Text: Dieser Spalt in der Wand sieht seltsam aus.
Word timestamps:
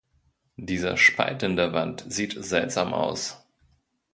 Dieser 0.57 0.97
Spalt 0.97 1.43
in 1.43 1.55
der 1.57 1.73
Wand 1.73 2.03
sieht 2.11 2.35
seltsam 2.43 2.91
aus. 2.91 3.45